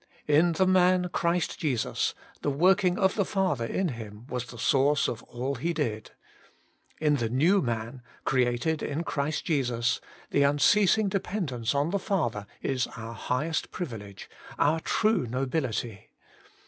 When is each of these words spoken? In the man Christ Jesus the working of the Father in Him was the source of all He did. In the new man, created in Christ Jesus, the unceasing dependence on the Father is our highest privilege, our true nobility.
In 0.27 0.53
the 0.53 0.65
man 0.65 1.09
Christ 1.09 1.59
Jesus 1.59 2.15
the 2.41 2.49
working 2.49 2.97
of 2.97 3.13
the 3.13 3.23
Father 3.23 3.67
in 3.67 3.89
Him 3.89 4.25
was 4.29 4.47
the 4.47 4.57
source 4.57 5.07
of 5.07 5.21
all 5.25 5.53
He 5.53 5.73
did. 5.73 6.09
In 6.99 7.17
the 7.17 7.29
new 7.29 7.61
man, 7.61 8.01
created 8.25 8.81
in 8.81 9.03
Christ 9.03 9.45
Jesus, 9.45 10.01
the 10.31 10.41
unceasing 10.41 11.07
dependence 11.07 11.75
on 11.75 11.91
the 11.91 11.99
Father 11.99 12.47
is 12.63 12.87
our 12.97 13.13
highest 13.13 13.69
privilege, 13.69 14.27
our 14.57 14.79
true 14.79 15.27
nobility. 15.27 16.09